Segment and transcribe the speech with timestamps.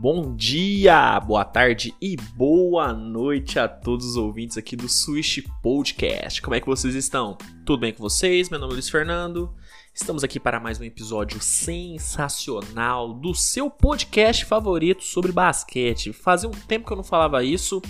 [0.00, 6.40] Bom dia, boa tarde e boa noite a todos os ouvintes aqui do Switch Podcast.
[6.40, 7.36] Como é que vocês estão?
[7.66, 8.48] Tudo bem com vocês?
[8.48, 9.54] Meu nome é Luiz Fernando.
[9.92, 16.14] Estamos aqui para mais um episódio sensacional do seu podcast favorito sobre basquete.
[16.14, 17.82] Fazia um tempo que eu não falava isso.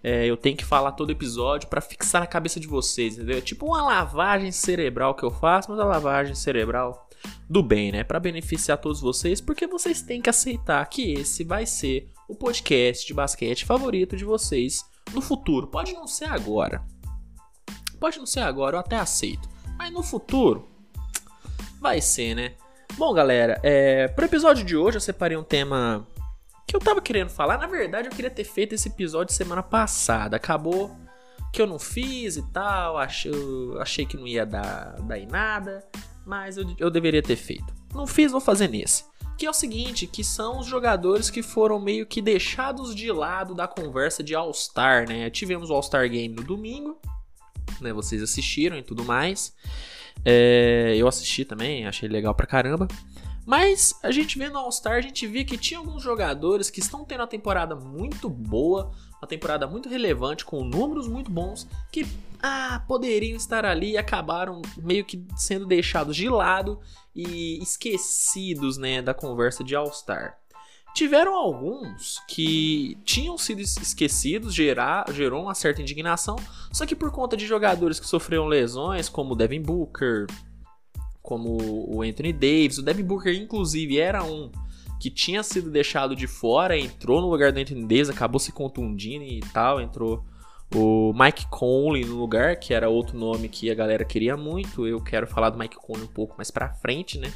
[0.00, 3.38] É, eu tenho que falar todo episódio para fixar na cabeça de vocês, entendeu?
[3.38, 7.07] É tipo uma lavagem cerebral que eu faço, mas a lavagem cerebral
[7.48, 8.04] do bem, né?
[8.04, 13.06] Para beneficiar todos vocês, porque vocês têm que aceitar que esse vai ser o podcast
[13.06, 15.66] de basquete favorito de vocês no futuro.
[15.66, 16.84] Pode não ser agora.
[17.98, 19.48] Pode não ser agora, eu até aceito.
[19.78, 20.68] Mas no futuro,
[21.80, 22.54] vai ser, né?
[22.96, 26.06] Bom, galera, é, pro episódio de hoje eu separei um tema
[26.66, 27.56] que eu tava querendo falar.
[27.56, 30.36] Na verdade, eu queria ter feito esse episódio semana passada.
[30.36, 30.94] Acabou
[31.52, 32.98] que eu não fiz e tal.
[32.98, 33.32] Achei,
[33.80, 35.88] achei que não ia dar, dar em nada
[36.28, 37.72] mas eu, eu deveria ter feito.
[37.94, 39.04] Não fiz, vou fazer nesse.
[39.38, 43.54] Que é o seguinte, que são os jogadores que foram meio que deixados de lado
[43.54, 45.30] da conversa de All-Star, né?
[45.30, 47.00] Tivemos o All-Star Game no domingo,
[47.80, 47.92] né?
[47.92, 49.54] Vocês assistiram e tudo mais.
[50.24, 52.86] É, eu assisti também, achei legal pra caramba.
[53.46, 57.06] Mas a gente vê no All-Star, a gente via que tinha alguns jogadores que estão
[57.06, 62.06] tendo uma temporada muito boa, uma temporada muito relevante, com números muito bons, que
[62.42, 66.80] ah, poderiam estar ali e acabaram meio que sendo deixados de lado
[67.14, 70.38] e esquecidos né, da conversa de All-Star.
[70.94, 76.36] Tiveram alguns que tinham sido esquecidos, gerar, gerou uma certa indignação,
[76.72, 80.26] só que por conta de jogadores que sofreram lesões, como Devin Booker,
[81.22, 81.58] como
[81.94, 84.50] o Anthony Davis, o Devin Booker inclusive era um
[84.98, 89.24] que tinha sido deixado de fora, entrou no lugar do Anthony Davis, acabou se contundindo
[89.24, 90.24] e tal, entrou
[90.74, 94.86] o Mike Conley no lugar, que era outro nome que a galera queria muito.
[94.86, 97.32] Eu quero falar do Mike Conley um pouco mais pra frente, né?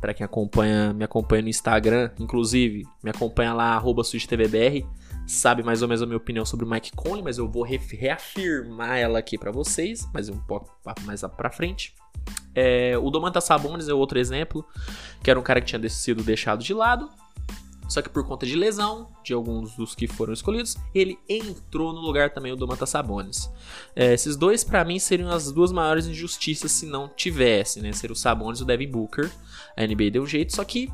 [0.00, 4.02] Para quem acompanha, me acompanha no Instagram, inclusive, me acompanha lá, arroba
[5.26, 8.96] sabe mais ou menos a minha opinião sobre o Mike Conley, mas eu vou reafirmar
[8.96, 10.70] ela aqui para vocês, mas um pouco
[11.04, 11.94] mais pra frente.
[12.54, 14.64] É, o Domantas Sabonis é outro exemplo,
[15.22, 17.10] que era um cara que tinha sido deixado de lado,
[17.88, 22.00] só que por conta de lesão de alguns dos que foram escolhidos, ele entrou no
[22.00, 23.50] lugar também o Domantas Sabonis.
[23.94, 27.92] É, esses dois, para mim, seriam as duas maiores injustiças se não tivesse, né?
[27.92, 29.30] Ser o Sabonis e o Devin Booker.
[29.76, 30.90] A NBA deu jeito, só que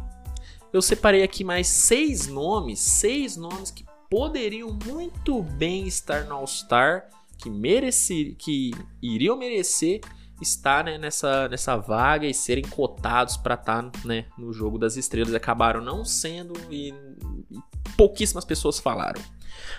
[0.73, 7.09] eu separei aqui mais seis nomes, seis nomes que poderiam muito bem estar no All-Star,
[7.39, 7.49] que
[8.35, 10.03] que iriam merecer
[10.39, 14.99] estar né, nessa, nessa vaga e serem cotados para estar tá, né, no jogo das
[14.99, 15.33] estrelas.
[15.33, 16.93] Acabaram não sendo e,
[17.51, 17.59] e
[17.97, 19.23] pouquíssimas pessoas falaram.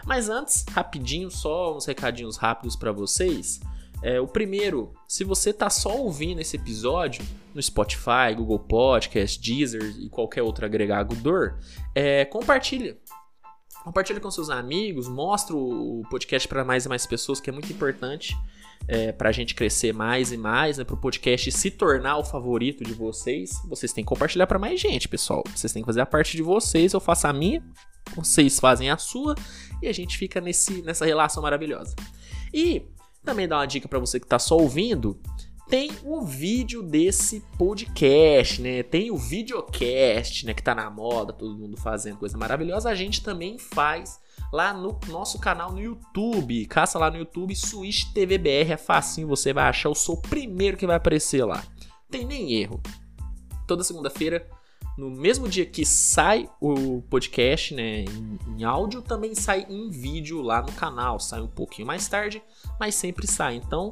[0.04, 3.62] Mas antes, rapidinho, só uns recadinhos rápidos para vocês.
[4.02, 7.24] É, o primeiro, se você está só ouvindo esse episódio
[7.54, 11.60] no Spotify, Google Podcast, Deezer e qualquer outro agregador,
[11.94, 12.98] é, compartilha.
[13.84, 17.72] Compartilha com seus amigos, mostra o podcast para mais e mais pessoas, que é muito
[17.72, 18.38] importante
[18.88, 22.24] é, para a gente crescer mais e mais, né, para o podcast se tornar o
[22.24, 25.44] favorito de vocês, vocês têm que compartilhar para mais gente, pessoal.
[25.54, 27.62] Vocês têm que fazer a parte de vocês, eu faço a minha,
[28.16, 29.36] vocês fazem a sua
[29.82, 31.96] e a gente fica nesse, nessa relação maravilhosa.
[32.54, 32.86] E
[33.24, 35.20] também dá uma dica para você que está só ouvindo,
[35.74, 38.84] tem o vídeo desse podcast, né?
[38.84, 40.54] Tem o videocast, né?
[40.54, 42.92] Que tá na moda, todo mundo fazendo coisa maravilhosa.
[42.92, 44.20] A gente também faz
[44.52, 46.68] lá no nosso canal no YouTube.
[46.68, 50.22] Caça lá no YouTube Switch TV BR, é facinho, você vai achar, eu sou o
[50.22, 51.64] primeiro que vai aparecer lá.
[52.08, 52.80] Tem nem erro.
[53.66, 54.48] Toda segunda-feira,
[54.96, 60.40] no mesmo dia que sai o podcast, né, em, em, áudio, também sai em vídeo
[60.40, 61.20] lá no canal.
[61.20, 62.44] Sai um pouquinho mais tarde,
[62.80, 63.56] mas sempre sai.
[63.56, 63.92] Então,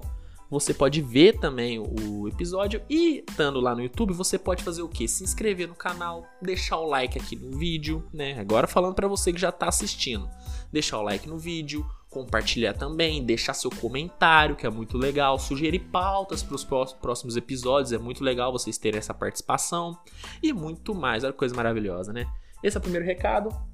[0.52, 4.90] você pode ver também o episódio e estando lá no YouTube, você pode fazer o
[4.90, 5.08] que?
[5.08, 8.38] Se inscrever no canal, deixar o like aqui no vídeo, né?
[8.38, 10.30] Agora falando para você que já está assistindo,
[10.70, 15.80] deixar o like no vídeo, compartilhar também, deixar seu comentário, que é muito legal, sugerir
[15.80, 19.98] pautas para os próximos episódios, é muito legal vocês terem essa participação
[20.44, 22.28] e muito mais, olha que coisa maravilhosa, né?
[22.62, 23.71] Esse é o primeiro recado.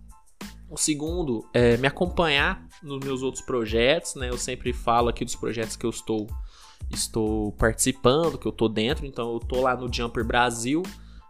[0.69, 4.29] O segundo é me acompanhar nos meus outros projetos, né?
[4.29, 6.27] Eu sempre falo aqui dos projetos que eu estou
[6.91, 10.83] estou participando, que eu estou dentro, então eu estou lá no Jumper Brasil,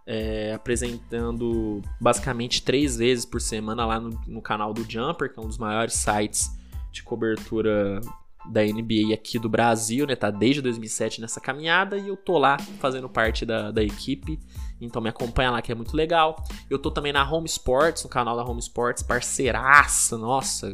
[0.05, 5.43] é, apresentando basicamente três vezes por semana lá no, no, canal do Jumper, que é
[5.43, 6.51] um dos maiores sites
[6.91, 8.01] de cobertura
[8.49, 10.15] da NBA aqui do Brasil, né?
[10.15, 14.39] Tá desde 2007 nessa caminhada e eu tô lá fazendo parte da, da equipe.
[14.79, 16.43] Então me acompanha lá que é muito legal.
[16.69, 20.73] Eu tô também na Home Sports, no canal da Home Sports, parceiraça, nossa,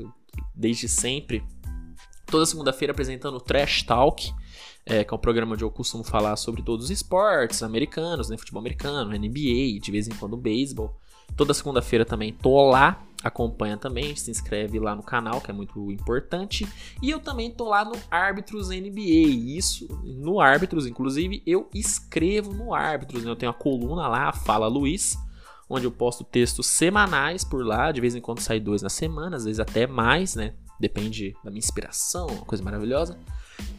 [0.54, 1.44] desde sempre.
[2.26, 4.34] Toda segunda-feira apresentando o Trash Talk,
[4.86, 8.38] é, que é um programa onde eu costumo falar sobre todos os esportes americanos, né,
[8.38, 11.00] futebol americano, NBA, de vez em quando beisebol.
[11.38, 13.02] Toda segunda-feira também tô lá.
[13.24, 16.68] Acompanha também, se inscreve lá no canal, que é muito importante.
[17.02, 19.30] E eu também tô lá no Árbitros NBA.
[19.58, 23.24] Isso, no Árbitros, inclusive, eu escrevo no Árbitros.
[23.24, 23.32] Né?
[23.32, 25.18] Eu tenho a coluna lá, Fala Luiz,
[25.70, 27.92] onde eu posto textos semanais por lá.
[27.92, 30.54] De vez em quando sai dois na semana, às vezes até mais, né?
[30.80, 33.18] Depende da minha inspiração, uma coisa maravilhosa.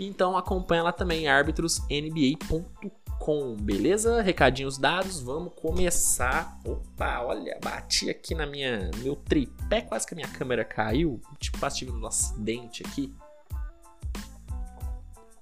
[0.00, 4.20] Então acompanha lá também, arbitrosnba.com com, beleza?
[4.20, 6.60] Recadinhos dados, vamos começar.
[6.62, 11.58] Opa, olha, bati aqui na minha meu tripé, quase que a minha câmera caiu, tipo,
[11.58, 13.14] quase tive um acidente aqui.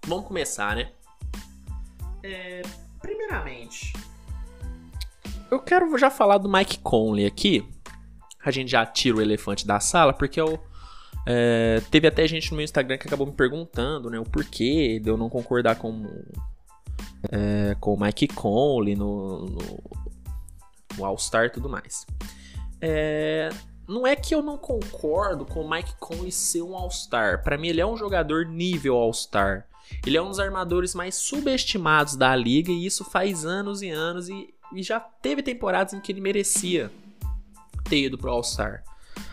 [0.06, 0.92] Vamos começar, né?
[2.22, 2.62] É,
[3.00, 3.92] primeiramente,
[5.50, 7.68] eu quero já falar do Mike Conley aqui.
[8.44, 10.62] A gente já tira o elefante da sala, porque eu
[11.26, 15.10] é, teve até gente no meu Instagram que acabou me perguntando, né, o porquê de
[15.10, 16.06] eu não concordar com
[17.30, 19.90] é, com o Mike Conley no, no,
[20.96, 22.06] no All-Star e tudo mais.
[22.80, 23.50] É,
[23.86, 27.42] não é que eu não concordo com o Mike Conley ser um All-Star.
[27.42, 29.66] Para mim, ele é um jogador nível All-Star.
[30.06, 34.28] Ele é um dos armadores mais subestimados da liga e isso faz anos e anos.
[34.28, 36.90] E, e já teve temporadas em que ele merecia
[37.84, 38.82] ter ido pro All-Star.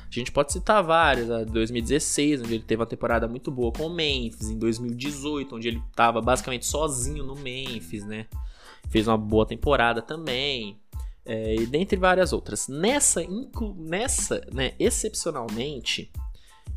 [0.09, 3.85] A gente pode citar várias, a 2016, onde ele teve uma temporada muito boa com
[3.85, 8.25] o Memphis, em 2018, onde ele estava basicamente sozinho no Memphis, né?
[8.89, 10.79] Fez uma boa temporada também,
[11.23, 12.67] é, e dentre várias outras.
[12.67, 13.23] Nessa,
[13.77, 16.11] nessa né, excepcionalmente,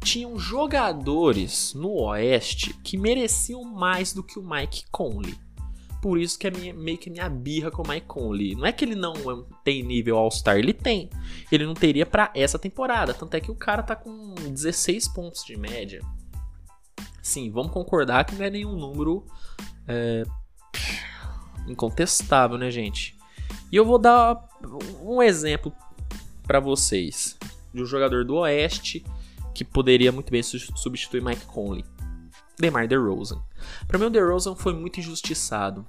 [0.05, 5.34] tinham jogadores no Oeste que mereciam mais do que o Mike Conley
[6.02, 8.56] por isso que é minha, meio que minha birra com o Mike Conley.
[8.56, 9.14] Não é que ele não
[9.62, 11.08] tem nível All-Star, ele tem.
[11.50, 13.14] Ele não teria para essa temporada.
[13.14, 16.02] Tanto é que o cara tá com 16 pontos de média.
[17.22, 19.25] Sim, vamos concordar que não é nenhum número
[19.87, 20.25] é,
[21.69, 23.16] incontestável, né, gente?
[23.70, 24.44] E eu vou dar
[25.00, 25.72] um exemplo
[26.43, 27.38] para vocês
[27.72, 29.05] de um jogador do Oeste
[29.55, 31.84] que poderia muito bem substituir Mike Conley.
[32.62, 33.42] DeMar DeRozan.
[33.88, 35.84] Para mim, o DeRozan foi muito injustiçado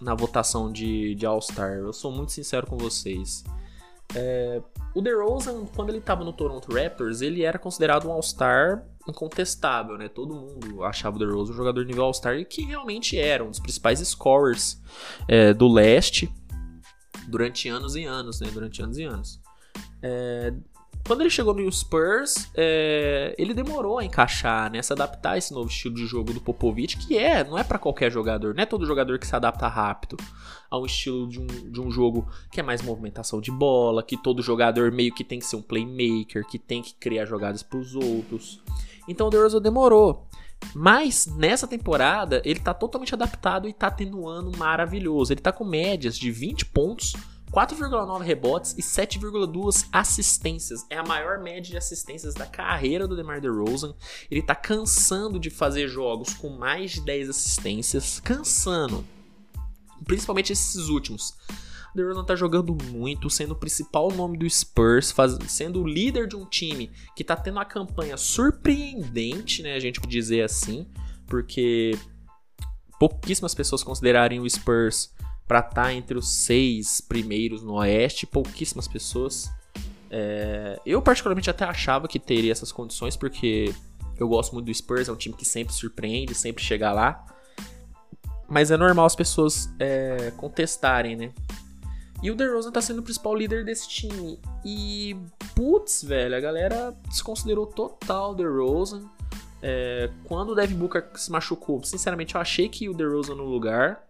[0.00, 1.74] na votação de, de All-Star.
[1.74, 3.44] Eu sou muito sincero com vocês.
[4.12, 4.60] É,
[4.92, 10.08] o DeRozan, quando ele estava no Toronto Raptors, ele era considerado um All-Star incontestável, né?
[10.08, 14.00] Todo mundo achava o DeRozan um jogador nível All-Star que realmente era um dos principais
[14.00, 14.82] scorers
[15.28, 16.32] é, do leste
[17.28, 18.50] durante anos e anos, né?
[18.52, 19.40] Durante anos e anos.
[20.02, 20.52] É,
[21.06, 25.54] quando ele chegou no Spurs, é, ele demorou a encaixar, né, se adaptar a esse
[25.54, 28.66] novo estilo de jogo do Popovich, que é, não é para qualquer jogador, não é
[28.66, 30.16] todo jogador que se adapta rápido
[30.68, 34.16] a um estilo de um, de um jogo que é mais movimentação de bola, que
[34.16, 37.78] todo jogador meio que tem que ser um playmaker, que tem que criar jogadas para
[37.78, 38.60] os outros.
[39.06, 40.26] Então o DeRozan demorou.
[40.74, 45.32] Mas nessa temporada ele tá totalmente adaptado e tá tendo ano maravilhoso.
[45.32, 47.14] Ele tá com médias de 20 pontos
[47.52, 50.84] 4,9 rebotes e 7,2 assistências.
[50.90, 53.94] É a maior média de assistências da carreira do DeMar DeRozan.
[54.30, 59.04] Ele tá cansando de fazer jogos com mais de 10 assistências, cansando.
[60.04, 61.34] Principalmente esses últimos.
[61.94, 65.38] DeRozan tá jogando muito, sendo o principal nome do Spurs, faz...
[65.48, 69.98] sendo o líder de um time que tá tendo uma campanha surpreendente, né, a gente
[69.98, 70.86] pode dizer assim,
[71.26, 71.98] porque
[73.00, 75.15] pouquíssimas pessoas considerarem o Spurs
[75.46, 79.50] para estar tá entre os seis primeiros no Oeste, pouquíssimas pessoas.
[80.10, 83.74] É, eu particularmente até achava que teria essas condições, porque
[84.18, 87.24] eu gosto muito do Spurs, é um time que sempre surpreende, sempre chega lá.
[88.48, 91.32] Mas é normal as pessoas é, contestarem, né?
[92.22, 94.40] E o DeRozan tá sendo o principal líder desse time.
[94.64, 95.16] E,
[95.54, 99.02] putz, velho, a galera desconsiderou total o DeRozan.
[99.60, 104.06] É, quando o Devin Booker se machucou, sinceramente eu achei que o DeRozan no lugar.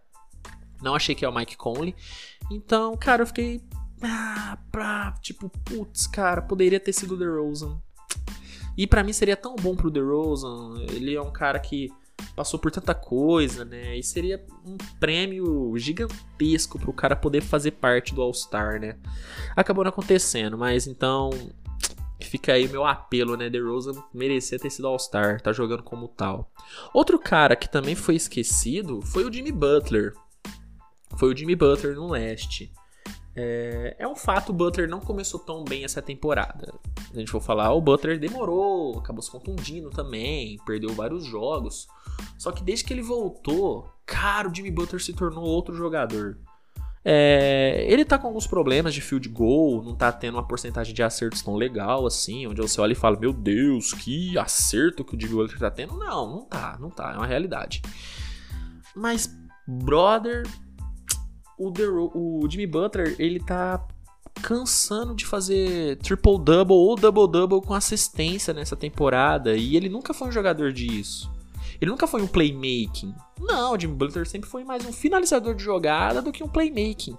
[0.81, 1.95] Não achei que é o Mike Conley.
[2.51, 3.61] Então, cara, eu fiquei.
[4.01, 7.81] Ah, pra, tipo, putz, cara, poderia ter sido o DeRozan.
[8.77, 10.85] E para mim seria tão bom pro DeRozan.
[10.91, 11.91] Ele é um cara que
[12.35, 13.97] passou por tanta coisa, né?
[13.97, 18.97] E seria um prêmio gigantesco pro cara poder fazer parte do All-Star, né?
[19.55, 21.31] Acabou não acontecendo, mas então
[22.21, 23.49] fica aí meu apelo, né?
[23.49, 26.51] DeRozan merecia ter sido All-Star, tá jogando como tal.
[26.93, 30.13] Outro cara que também foi esquecido foi o Jimmy Butler
[31.17, 32.71] foi o Jimmy Butler no leste.
[33.39, 36.73] É, é um fato, o Butler não começou tão bem essa temporada.
[37.13, 41.87] A gente for falar, o Butler demorou, acabou se contundindo também, perdeu vários jogos.
[42.37, 46.39] Só que desde que ele voltou, cara, o Jimmy Butler se tornou outro jogador.
[47.05, 51.03] É, ele tá com alguns problemas de field goal, não tá tendo uma porcentagem de
[51.03, 55.19] acertos tão legal assim, onde você olha e fala, meu Deus, que acerto que o
[55.19, 55.95] Jimmy Butler tá tendo.
[55.95, 57.83] Não, não tá, não tá, é uma realidade.
[58.95, 59.31] Mas,
[59.67, 60.43] brother,
[61.57, 63.85] o, The, o Jimmy Butler, ele tá
[64.41, 69.55] cansando de fazer triple-double ou double-double com assistência nessa temporada.
[69.55, 71.31] E ele nunca foi um jogador disso.
[71.81, 73.13] Ele nunca foi um playmaking.
[73.39, 77.17] Não, o Jimmy Butler sempre foi mais um finalizador de jogada do que um playmaking.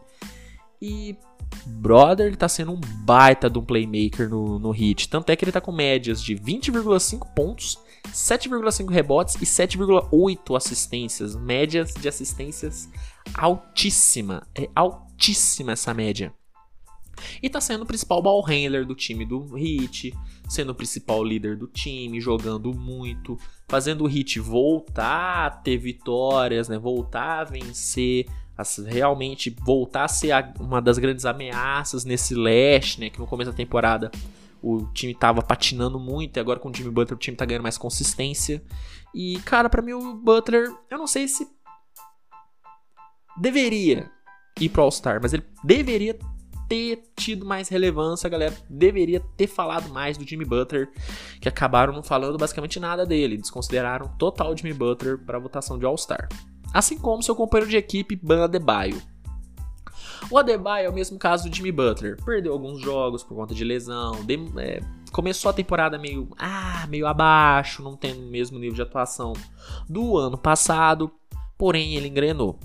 [0.80, 1.16] E,
[1.66, 5.08] brother, ele tá sendo um baita de um playmaker no, no hit.
[5.08, 7.78] Tanto é que ele tá com médias de 20,5 pontos,
[8.08, 11.36] 7,5 rebotes e 7,8 assistências.
[11.36, 12.88] Médias de assistências
[13.34, 14.46] altíssima.
[14.54, 16.32] É altíssima essa média.
[17.42, 20.14] E tá sendo o principal ball handler do time do Hit,
[20.48, 23.36] sendo o principal líder do time, jogando muito,
[23.68, 26.78] fazendo o Hit voltar a ter vitórias, né?
[26.78, 33.10] Voltar a vencer, a realmente voltar a ser uma das grandes ameaças nesse leste, né?
[33.10, 34.10] Que no começo da temporada
[34.60, 37.62] o time tava patinando muito e agora com o Jimmy Butler o time tá ganhando
[37.62, 38.62] mais consistência.
[39.14, 41.46] E, cara, para mim o Butler, eu não sei se
[43.40, 44.10] deveria
[44.60, 46.18] ir pro All-Star, mas ele deveria
[46.68, 50.90] ter tido mais relevância, galera deveria ter falado mais do Jimmy Butler,
[51.40, 55.86] que acabaram não falando basicamente nada dele, desconsideraram total Jimmy Butler para a votação de
[55.86, 56.28] All-Star.
[56.72, 59.00] Assim como seu companheiro de equipe, Ban Adebayo.
[60.30, 63.64] O Adebayo é o mesmo caso do Jimmy Butler, perdeu alguns jogos por conta de
[63.64, 64.80] lesão, de, é,
[65.10, 69.32] começou a temporada meio, ah, meio abaixo, não tem o mesmo nível de atuação
[69.88, 71.10] do ano passado,
[71.56, 72.58] porém ele engrenou.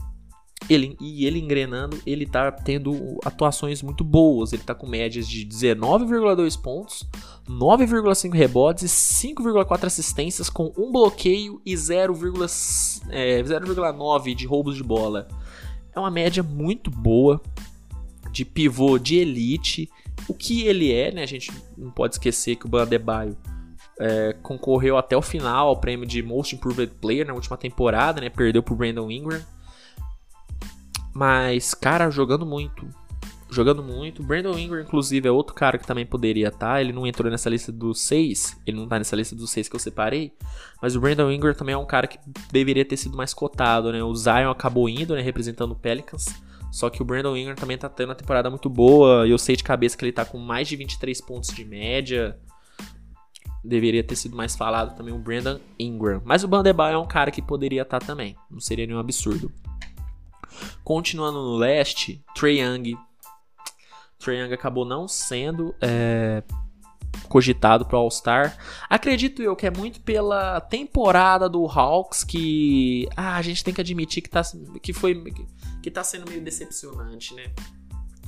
[0.70, 4.54] Ele, e ele engrenando, ele tá tendo atuações muito boas.
[4.54, 7.06] Ele tá com médias de 19,2 pontos,
[7.48, 15.28] 9,5 rebotes e 5,4 assistências com um bloqueio e 0,9 é, de roubos de bola.
[15.96, 17.42] É uma média muito boa
[18.32, 19.90] de pivô de elite.
[20.28, 21.24] O que ele é, né?
[21.24, 23.38] A gente não pode esquecer que o Bandebaio
[24.00, 28.30] é, concorreu até o final ao prêmio de Most Improved Player na última temporada, né?
[28.30, 29.42] Perdeu pro Brandon Ingram.
[31.14, 32.88] Mas, cara, jogando muito.
[33.50, 34.24] Jogando muito.
[34.24, 36.74] Brandon Ingram, inclusive, é outro cara que também poderia estar.
[36.74, 36.82] Tá.
[36.82, 38.58] Ele não entrou nessa lista dos seis.
[38.66, 40.34] Ele não tá nessa lista dos seis que eu separei.
[40.82, 42.18] Mas o Brandon Ingram também é um cara que
[42.52, 44.04] deveria ter sido mais cotado, né?
[44.04, 45.22] O Zion acabou indo, né?
[45.22, 46.26] Representando o Pelicans.
[46.72, 49.28] Só que o Brandon Ingram também tá tendo uma temporada muito boa.
[49.28, 52.36] E eu sei de cabeça que ele tá com mais de 23 pontos de média.
[53.64, 56.24] Deveria ter sido mais falado também o Brandon Ingram.
[56.26, 58.36] Mas o Bandebal é um cara que poderia estar tá também.
[58.50, 59.52] Não seria nenhum absurdo.
[60.84, 62.98] Continuando no leste, Trae Young.
[64.26, 66.42] Young acabou não sendo é,
[67.28, 68.58] cogitado para All-Star.
[68.90, 73.82] Acredito eu que é muito pela temporada do Hawks que ah, a gente tem que
[73.82, 74.42] admitir que, tá,
[74.82, 75.22] que foi
[75.82, 77.52] que tá sendo meio decepcionante, né?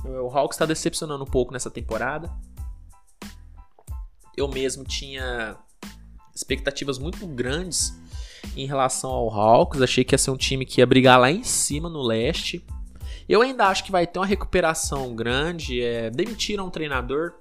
[0.04, 2.30] O Hawks está decepcionando um pouco nessa temporada.
[4.36, 5.56] Eu mesmo tinha
[6.34, 7.98] expectativas muito grandes
[8.56, 9.80] em relação ao Hawks.
[9.80, 12.64] Achei que ia ser um time que ia brigar lá em cima no leste.
[13.28, 15.82] Eu ainda acho que vai ter uma recuperação grande.
[15.82, 17.34] É, demitiram um treinador.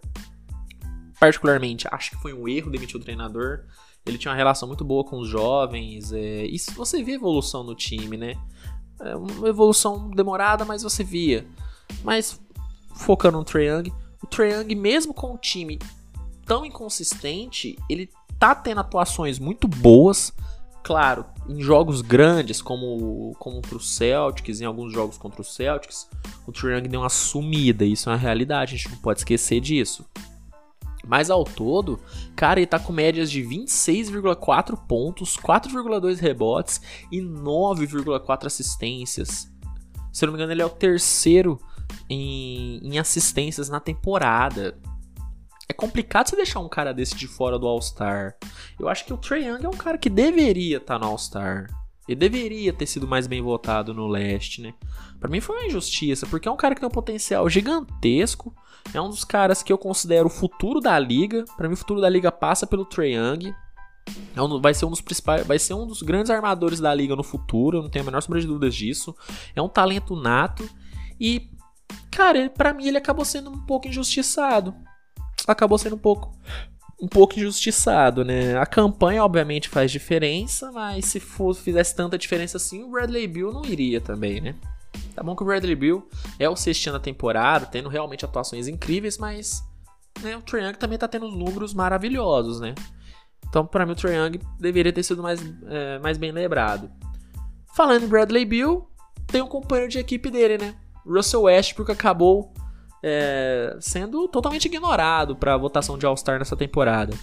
[1.20, 3.66] Particularmente, acho que foi um erro demitir o treinador.
[4.06, 6.12] Ele tinha uma relação muito boa com os jovens.
[6.12, 8.36] É, e você vê evolução no time, né?
[9.00, 11.46] É uma evolução demorada, mas você via.
[12.04, 12.40] Mas
[12.96, 13.92] focando no Trae Young,
[14.24, 15.78] o Trae Young, mesmo com um time
[16.46, 18.10] tão inconsistente, ele
[18.40, 20.34] tá tendo atuações muito boas.
[20.86, 26.08] Claro, em jogos grandes, como contra o Celtics, em alguns jogos contra o Celtics,
[26.46, 27.84] o Triang deu uma sumida.
[27.84, 30.06] Isso é uma realidade, a gente não pode esquecer disso.
[31.04, 32.00] Mas ao todo,
[32.36, 36.80] cara, ele tá com médias de 26,4 pontos, 4,2 rebotes
[37.12, 39.52] e 9,4 assistências.
[40.14, 41.60] Se eu não me engano, ele é o terceiro
[42.08, 44.78] em, em assistências na temporada.
[45.68, 48.38] É complicado você deixar um cara desse de fora do All-Star.
[48.80, 51.68] Eu acho que o Trae Young é um cara que deveria estar tá no All-Star.
[52.08, 54.76] Ele deveria ter sido mais bem votado no leste, né?
[55.20, 58.54] Para mim foi uma injustiça, porque é um cara que tem um potencial gigantesco.
[58.94, 61.44] É um dos caras que eu considero o futuro da liga.
[61.58, 63.56] Para mim, o futuro da liga passa pelo Trae Young.
[64.36, 67.16] É um, vai ser um dos principais, vai ser um dos grandes armadores da liga
[67.16, 67.80] no futuro.
[67.80, 69.16] Eu não tenho a menor sombra de dúvidas disso.
[69.56, 70.70] É um talento nato
[71.20, 71.50] e,
[72.12, 74.76] cara, para mim ele acabou sendo um pouco injustiçado
[75.48, 76.34] acabou sendo um pouco
[77.02, 78.58] um pouco injustiçado, né?
[78.58, 81.22] A campanha obviamente faz diferença, mas se
[81.62, 84.56] fizesse tanta diferença assim, o Bradley Bill não iria também, né?
[85.14, 86.08] Tá bom que o Bradley Bill
[86.40, 89.62] é o sexto da temporada, tendo realmente atuações incríveis, mas
[90.22, 92.74] né, o Trae Young também tá tendo números maravilhosos, né?
[93.48, 96.90] Então, para mim, o Trae Young deveria ter sido mais, é, mais bem lembrado.
[97.76, 98.90] Falando em Bradley Bill,
[99.28, 100.76] tem um companheiro de equipe dele, né?
[101.06, 102.54] Russell Westbrook acabou
[103.08, 107.16] é, sendo totalmente ignorado para a votação de All-Star nessa temporada.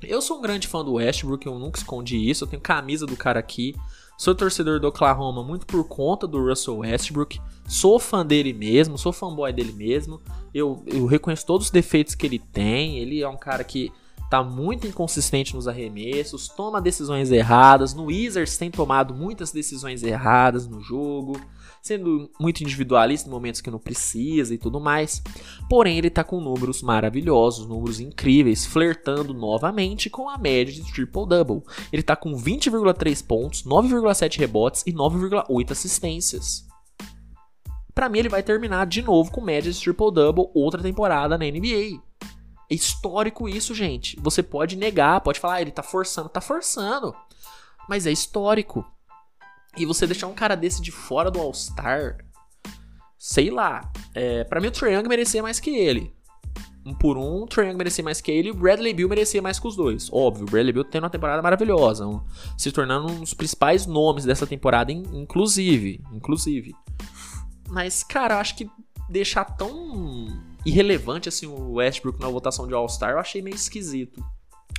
[0.00, 3.16] Eu sou um grande fã do Westbrook, eu nunca escondi isso, eu tenho camisa do
[3.16, 3.74] cara aqui.
[4.16, 7.40] Sou torcedor do Oklahoma muito por conta do Russell Westbrook.
[7.66, 10.20] Sou fã dele mesmo, sou fanboy dele mesmo.
[10.54, 12.98] Eu, eu reconheço todos os defeitos que ele tem.
[12.98, 13.90] Ele é um cara que
[14.30, 17.94] tá muito inconsistente nos arremessos, toma decisões erradas.
[17.94, 21.40] No Wizards tem tomado muitas decisões erradas no jogo,
[21.82, 25.22] sendo muito individualista em momentos que não precisa e tudo mais.
[25.68, 31.62] Porém, ele tá com números maravilhosos, números incríveis, flertando novamente com a média de triple-double.
[31.92, 36.66] Ele tá com 20,3 pontos, 9,7 rebotes e 9,8 assistências.
[37.94, 42.00] Para mim, ele vai terminar de novo com média de triple-double outra temporada na NBA.
[42.70, 44.18] É histórico isso, gente.
[44.20, 47.14] Você pode negar, pode falar, ah, ele tá forçando, tá forçando.
[47.88, 48.86] Mas é histórico.
[49.76, 52.18] E você deixar um cara desse de fora do All-Star,
[53.18, 53.90] sei lá.
[54.14, 56.12] É, para mim o Trae Young merecia mais que ele.
[56.84, 59.42] Um por um, o Trae Young merecia mais que ele e o Bradley Bill merecia
[59.42, 60.10] mais que os dois.
[60.12, 62.20] Óbvio, o Bradley Bill tendo uma temporada maravilhosa, um,
[62.56, 66.02] se tornando um dos principais nomes dessa temporada, inclusive.
[66.12, 66.74] Inclusive.
[67.68, 68.68] Mas, cara, eu acho que
[69.08, 74.24] deixar tão irrelevante assim o Westbrook na votação de All-Star, eu achei meio esquisito.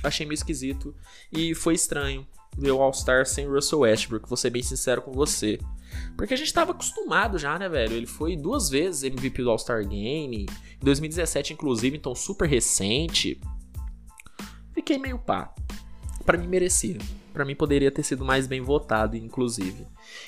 [0.02, 0.94] Achei meio esquisito
[1.32, 5.58] e foi estranho ver o All-Star sem Russell Westbrook, vou ser bem sincero com você.
[6.16, 7.94] Porque a gente tava acostumado já, né, velho?
[7.94, 13.40] Ele foi duas vezes MVP do All-Star Game, em 2017 inclusive, então super recente.
[14.72, 15.54] Fiquei meio pá.
[16.24, 16.98] Para mim merecia.
[17.32, 19.86] Para mim poderia ter sido mais bem votado, inclusive.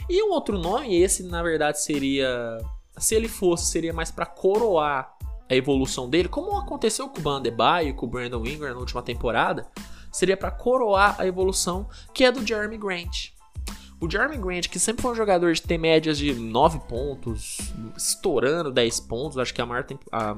[0.09, 2.59] E um outro nome, esse na verdade seria
[2.99, 5.15] se ele fosse, seria mais para coroar
[5.51, 9.03] a evolução dele, como aconteceu com o Bandebaio e com o Brandon Ingram na última
[9.03, 9.67] temporada,
[10.15, 13.31] seria para coroar a evolução que é do Jeremy Grant.
[14.01, 17.59] O Jeremy Grant, que sempre foi um jogador de ter médias de 9 pontos,
[17.97, 20.37] estourando 10 pontos, acho que a maior, a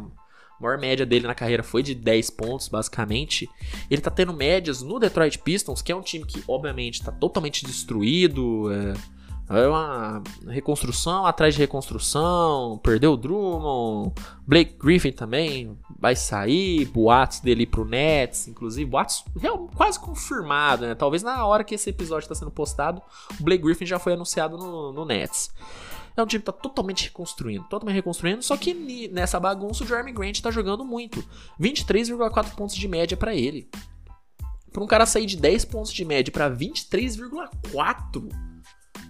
[0.59, 3.50] maior média dele na carreira foi de 10 pontos, basicamente.
[3.90, 7.66] Ele tá tendo médias no Detroit Pistons, que é um time que, obviamente, tá totalmente
[7.66, 8.73] destruído.
[8.73, 9.15] É
[9.49, 12.81] é uma reconstrução atrás de reconstrução.
[12.83, 14.12] Perdeu o Drummond.
[14.45, 16.85] Blake Griffin também vai sair.
[16.87, 18.49] Boatos dele pro Nets.
[18.49, 19.25] Inclusive, boatos
[19.75, 20.94] quase confirmado, né?
[20.97, 23.01] Talvez na hora que esse episódio está sendo postado,
[23.38, 25.51] o Blake Griffin já foi anunciado no, no Nets.
[26.16, 28.73] É um time que tá totalmente reconstruindo, totalmente reconstruindo, só que
[29.12, 31.23] nessa bagunça o Jeremy Grant tá jogando muito.
[31.61, 33.68] 23,4 pontos de média para ele.
[34.73, 38.45] Para um cara sair de 10 pontos de média para 23,4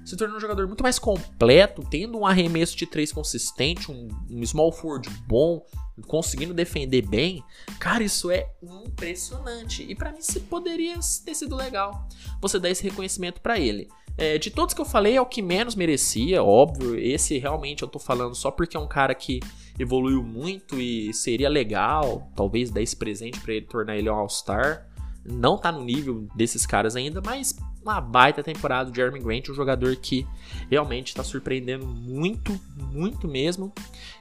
[0.06, 4.46] se tornando um jogador muito mais completo, tendo um arremesso de três consistente, um, um
[4.46, 5.66] small forward bom,
[6.06, 7.42] conseguindo defender bem,
[7.80, 9.82] cara, isso é impressionante.
[9.82, 12.06] E para mim, se poderia ter sido legal
[12.40, 13.88] você dar esse reconhecimento para ele.
[14.16, 16.98] É, de todos que eu falei, é o que menos merecia, óbvio.
[16.98, 19.40] Esse realmente eu tô falando só porque é um cara que
[19.78, 24.86] evoluiu muito e seria legal, talvez, dar esse presente para ele, tornar ele um All-Star.
[25.28, 29.54] Não tá no nível desses caras ainda, mas uma baita temporada do Jeremy Grant, um
[29.54, 30.26] jogador que
[30.70, 32.58] realmente está surpreendendo muito,
[32.92, 33.72] muito mesmo.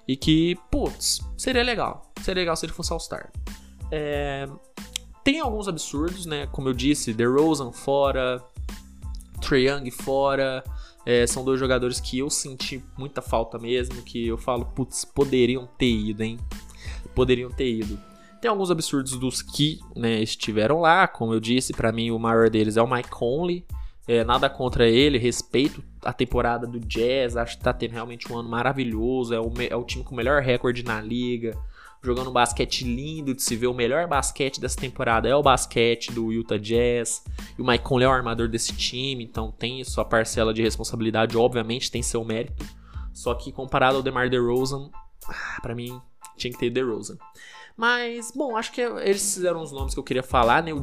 [0.08, 2.12] E que, putz, seria legal.
[2.22, 3.32] Seria legal se ele fosse All-Star.
[3.92, 4.48] É...
[5.24, 6.48] Tem alguns absurdos, né?
[6.48, 8.44] Como eu disse, DeRozan fora,
[9.42, 10.64] Trae Young fora.
[11.06, 15.68] É, são dois jogadores que eu senti muita falta mesmo, que eu falo, putz, poderiam
[15.78, 16.40] ter ido, hein?
[17.14, 18.00] Poderiam ter ido.
[18.46, 22.48] Tem alguns absurdos dos que né, estiveram lá, como eu disse, para mim o maior
[22.48, 23.66] deles é o Mike Conley.
[24.08, 28.38] É, nada contra ele, respeito a temporada do Jazz, acho que tá tendo realmente um
[28.38, 31.58] ano maravilhoso, é o, é o time com o melhor recorde na liga,
[32.04, 36.12] jogando um basquete lindo de se ver, o melhor basquete dessa temporada é o basquete
[36.12, 37.24] do Utah Jazz,
[37.58, 41.36] e o Mike Conley é o armador desse time, então tem sua parcela de responsabilidade,
[41.36, 42.64] obviamente tem seu mérito,
[43.12, 44.92] só que comparado ao DeMar DeRozan,
[45.28, 46.00] ah, para mim
[46.38, 47.18] tinha que ter DeRozan.
[47.78, 50.72] Mas, bom, acho que eles fizeram os nomes que eu queria falar, né?
[50.72, 50.82] Eu,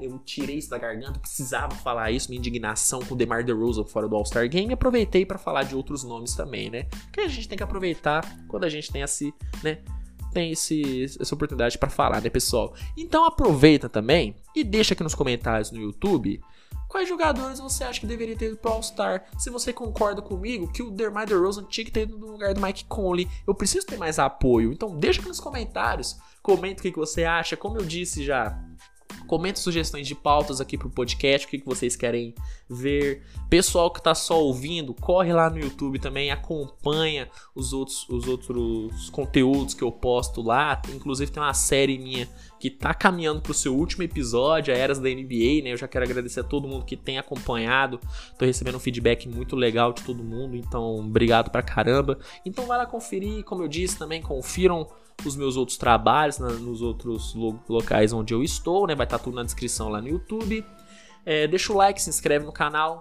[0.00, 4.08] eu tirei isso da garganta, precisava falar isso, minha indignação com o DeMar DeRozan fora
[4.08, 6.88] do All-Star Game, e aproveitei para falar de outros nomes também, né?
[7.12, 9.78] Que a gente tem que aproveitar quando a gente tem esse, né?
[10.32, 12.74] Tem esse, essa oportunidade para falar, né, pessoal?
[12.96, 16.40] Então aproveita também e deixa aqui nos comentários no YouTube
[16.92, 19.24] Quais jogadores você acha que deveria ter ido pro All-Star?
[19.38, 22.60] Se você concorda comigo que o DeMar DeRozan tinha que ter ido no lugar do
[22.60, 24.74] Mike Conley, eu preciso ter mais apoio.
[24.74, 27.56] Então deixa aqui nos comentários, comenta o que você acha.
[27.56, 28.62] Como eu disse já,
[29.26, 32.34] Comenta sugestões de pautas aqui pro podcast, o que, que vocês querem
[32.68, 33.22] ver.
[33.48, 39.10] Pessoal que tá só ouvindo, corre lá no YouTube também, acompanha os outros, os outros
[39.10, 40.80] conteúdos que eu posto lá.
[40.94, 42.28] Inclusive tem uma série minha
[42.62, 45.72] que tá caminhando pro seu último episódio, a Eras da NBA, né?
[45.72, 47.98] Eu já quero agradecer a todo mundo que tem acompanhado.
[48.38, 52.20] Tô recebendo um feedback muito legal de todo mundo, então obrigado pra caramba.
[52.46, 54.86] Então vai lá conferir, como eu disse também, confiram
[55.26, 58.94] os meus outros trabalhos na, nos outros lo locais onde eu estou, né?
[58.94, 60.64] Vai estar tá tudo na descrição lá no YouTube.
[61.26, 63.00] É, deixa o like, se inscreve no canal.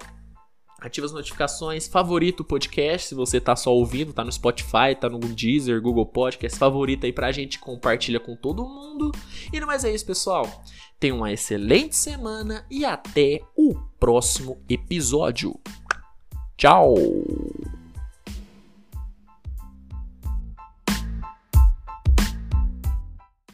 [0.81, 5.07] Ativa as notificações, favorita o podcast, se você tá só ouvindo, tá no Spotify, tá
[5.07, 9.11] no Deezer, Google Podcast, favorita aí pra gente, compartilha com todo mundo.
[9.53, 10.63] E não mais é isso, pessoal.
[10.99, 15.53] Tenha uma excelente semana e até o próximo episódio.
[16.57, 16.95] Tchau!